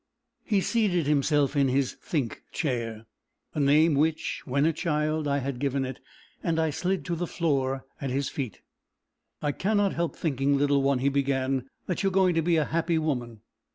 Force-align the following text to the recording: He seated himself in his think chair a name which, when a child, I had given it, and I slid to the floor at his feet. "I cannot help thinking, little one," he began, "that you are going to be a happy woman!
He 0.43 0.61
seated 0.61 1.05
himself 1.05 1.55
in 1.55 1.67
his 1.67 1.93
think 1.93 2.41
chair 2.51 3.05
a 3.53 3.59
name 3.59 3.93
which, 3.93 4.41
when 4.45 4.65
a 4.65 4.73
child, 4.73 5.27
I 5.27 5.37
had 5.37 5.59
given 5.59 5.85
it, 5.85 5.99
and 6.41 6.57
I 6.59 6.71
slid 6.71 7.05
to 7.05 7.15
the 7.15 7.27
floor 7.27 7.85
at 8.01 8.09
his 8.09 8.27
feet. 8.27 8.61
"I 9.43 9.51
cannot 9.51 9.93
help 9.93 10.15
thinking, 10.15 10.57
little 10.57 10.81
one," 10.81 10.97
he 10.97 11.09
began, 11.09 11.69
"that 11.85 12.01
you 12.01 12.09
are 12.09 12.11
going 12.11 12.33
to 12.33 12.41
be 12.41 12.55
a 12.55 12.65
happy 12.65 12.97
woman! 12.97 13.41